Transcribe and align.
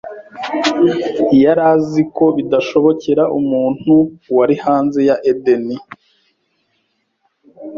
yari 1.43 1.61
azi 1.73 2.01
ko 2.15 2.25
bidashobokera 2.37 3.23
umuntu 3.39 3.93
wari 4.37 4.55
hanze 4.65 4.99
ya 5.09 5.15
Edeni 5.31 5.75